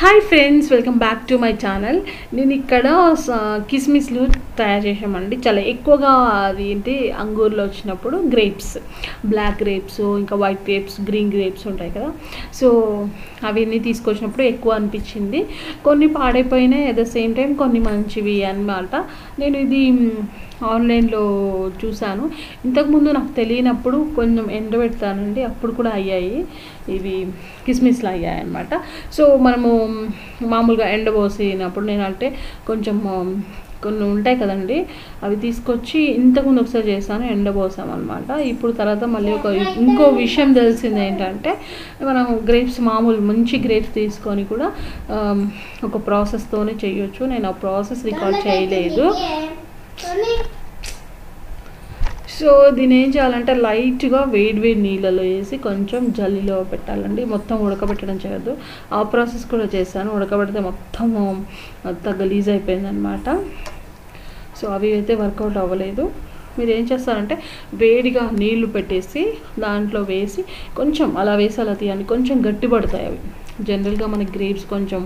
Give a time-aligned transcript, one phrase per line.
[0.00, 1.98] Hi friends welcome back to my channel
[2.36, 2.86] నేను ఇక్కడ
[3.70, 4.22] కిస్మిస్లు
[4.58, 6.10] తయారు చేసామండి చాలా ఎక్కువగా
[6.48, 8.74] అది ఏంటి అంగూర్లో వచ్చినప్పుడు గ్రేప్స్
[9.30, 12.10] బ్లాక్ గ్రేప్స్ ఇంకా వైట్ గ్రేప్స్ గ్రీన్ గ్రేప్స్ ఉంటాయి కదా.
[12.60, 12.68] సో
[13.50, 15.40] అవన్నీ తీసుకొచ్చినప్పుడు ఎక్కువ అనిపించింది.
[15.86, 18.94] కొన్ని పాడైపోయినాయి అట్ ద సేమ్ టైం కొన్ని మంచివి అన్నమాట.
[19.38, 19.82] నేను ఇది
[20.74, 21.24] ఆన్లైన్లో
[21.80, 22.24] చూశాను.
[22.66, 26.36] ఇంతకుముందు నాకు తెలియనప్పుడు కొంచెం ఎండబెడతానండి అప్పుడు కూడా అయ్యాయి.
[26.94, 27.14] ఇవి
[27.66, 28.72] కిస్మిస్లు అయ్యాయి అనమాట
[29.16, 29.70] సో మనము
[30.54, 32.28] మామూలుగా ఎండబోసినప్పుడు నేను అంటే
[32.66, 32.98] కొంచెం
[33.84, 34.76] కొన్ని ఉంటాయి కదండి
[35.24, 39.46] అవి తీసుకొచ్చి ఇంతకుముందు ఒకసారి చేశాను ఎండబోసాం అనమాట ఇప్పుడు తర్వాత మళ్ళీ ఒక
[39.84, 41.52] ఇంకో విషయం తెలిసింది ఏంటంటే
[42.10, 44.68] మనం గ్రేప్స్ మామూలు మంచి గ్రేప్స్ తీసుకొని కూడా
[45.84, 47.22] ఒక ప్రాసెస్తోనే చేయొచ్చు.
[47.34, 49.06] నేను ఆ ప్రాసెస్ రికార్డ్ చేయలేదు.
[52.34, 57.22] సో దీని ఏం చేయాలంటే లైట్గా వేడి వేడి నీళ్ళలో వేసి కొంచెం జల్లిలో పెట్టాలండి.
[57.24, 58.52] మొత్తం ఉడకబెట్టడం చేయొద్దు.
[58.92, 60.10] ఆ ప్రాసెస్ కూడా చేశాను.
[60.16, 61.08] ఉడకబెడితే మొత్తం
[61.90, 63.28] అంతా గలీజ్ అయిపోయిందనమాట
[64.60, 66.04] సో అవి అయితే వర్కౌట్ అవ్వలేదు.
[66.58, 67.34] మీరు ఏం చేస్తారంటే
[67.82, 69.22] వేడిగా నీళ్ళు పెట్టేసి
[69.64, 70.42] దాంట్లో వేసి
[70.76, 72.04] కొంచెం అలా వేసి అలా తీయండి.
[72.12, 73.20] కొంచెం గట్టి పడతాయి అవి.
[73.68, 75.02] జనరల్గా మనకి గ్రేప్స్ కొంచెం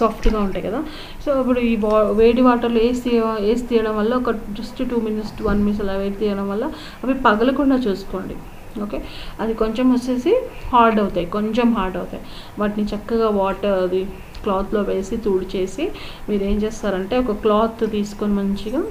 [0.00, 0.80] సాఫ్ట్గా ఉంటాయి కదా.
[1.24, 3.10] సో ఇప్పుడు ఈ వా వేడి వాటర్లో వేసి
[3.46, 6.64] వేసి తీయడం వల్ల ఒక just two minutes one minutes అలా వేడి తీయడం వల్ల
[7.04, 8.36] అవి పగలకుండా చూసుకోండి.
[8.82, 8.98] ఓకే?
[9.40, 10.32] అది కొంచెం వచ్చేసి
[10.72, 12.22] హార్డ్ అవుతాయి కొంచెం హార్డ్ అవుతాయి.
[12.58, 14.02] వాటిని చక్కగా వాటర్ అది
[14.44, 15.84] క్లాత్లో వేసి తుడిచేసి
[16.28, 18.82] మీరు ఏం చేస్తారంటే ఒక క్లాత్ తీసుకొని మంచిగా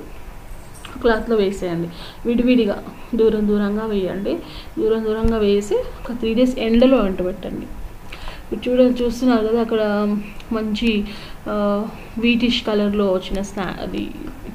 [1.02, 1.88] క్లాత్లో వేసేయండి.
[2.26, 2.84] విడివిడిగా
[3.16, 4.34] దూరం దూరంగా వేయండి.
[4.80, 7.68] దూరం దూరంగా వేసి ఒక త్రీ డేస్ ఎండలో పెట్టండి
[8.64, 9.82] చూడ చూస్తున్నారు కదా అక్కడ
[10.58, 10.90] మంచి
[12.26, 14.04] వీటిష్ కలర్లో వచ్చిన స్నా అది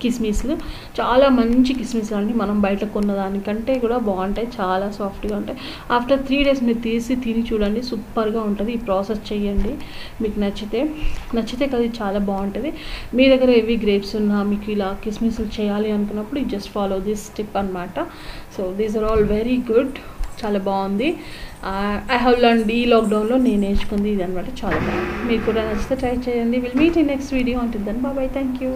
[0.02, 0.54] కిస్మిస్లు.
[0.98, 2.32] చాలా మంచి కిస్మిస్లు అండి.
[2.40, 4.48] మనం బయట కొన్న దానికంటే కూడా బాగుంటాయి.
[4.56, 5.58] చాలా సాఫ్ట్గా ఉంటాయి.
[5.96, 7.82] ఆఫ్టర్ త్రీ డేస్ మీరు తీసి తిని చూడండి.
[7.90, 8.72] సూపర్గా ఉంటుంది.
[8.76, 9.74] ఈ ప్రాసెస్ చేయండి
[10.22, 10.80] మీకు నచ్చితే.
[11.38, 12.72] నచ్చితే కదా చాలా బాగుంటుంది.
[13.18, 18.06] మీ దగ్గర ఏవి గ్రేప్స్ ఉన్నా మీకు ఇలా కిస్మిస్లు చేయాలి అనుకున్నప్పుడు జస్ట్ ఫాలో దిస్ స్టెప్ అనమాట
[18.56, 19.94] so these are all very good
[20.42, 21.08] చాలా బాగుంది.
[22.14, 25.14] ఐ హ్యావ్ లర్న్ ఈ లాక్డౌన్లో నేను నేర్చుకుంది ఇది అనమాట చాలా బాగుంది.
[25.30, 26.58] మీకు కూడా నచ్చితే ట్రై చేయండి.
[26.67, 28.73] విల్ మీట్ ఈ నెక్స్ట్ వీడియో ఉంటుంది బాబాయ్ థ్యాంక్ యూ